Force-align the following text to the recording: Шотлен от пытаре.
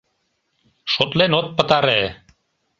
Шотлен 0.91 1.31
от 1.39 1.47
пытаре. 1.57 2.01